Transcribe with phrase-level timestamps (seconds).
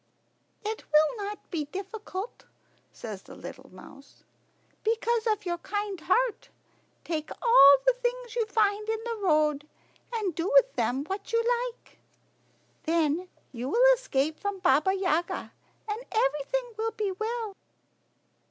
[0.65, 2.47] "It will not be difficult,"
[2.91, 4.23] says the little mouse,
[4.81, 6.49] "because of your kind heart.
[7.03, 9.67] Take all the things you find in the road,
[10.11, 11.45] and do with them what you
[11.77, 11.99] like.
[12.85, 15.53] Then you will escape from Baba Yaga,
[15.87, 17.53] and everything will be well."